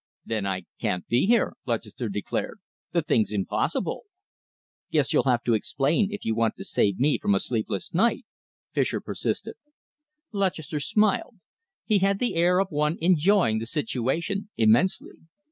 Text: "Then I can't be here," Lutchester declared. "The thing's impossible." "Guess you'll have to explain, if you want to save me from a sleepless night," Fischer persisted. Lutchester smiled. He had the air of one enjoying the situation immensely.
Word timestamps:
"Then 0.25 0.47
I 0.47 0.63
can't 0.79 1.05
be 1.07 1.27
here," 1.27 1.53
Lutchester 1.67 2.09
declared. 2.09 2.59
"The 2.91 3.03
thing's 3.03 3.31
impossible." 3.31 4.05
"Guess 4.89 5.13
you'll 5.13 5.25
have 5.29 5.43
to 5.43 5.53
explain, 5.53 6.11
if 6.11 6.25
you 6.25 6.33
want 6.33 6.55
to 6.57 6.63
save 6.63 6.97
me 6.97 7.19
from 7.19 7.35
a 7.35 7.39
sleepless 7.39 7.93
night," 7.93 8.25
Fischer 8.73 8.99
persisted. 8.99 9.57
Lutchester 10.31 10.79
smiled. 10.79 11.35
He 11.85 11.99
had 11.99 12.17
the 12.17 12.33
air 12.33 12.57
of 12.59 12.71
one 12.71 12.97
enjoying 12.99 13.59
the 13.59 13.67
situation 13.67 14.49
immensely. 14.57 15.17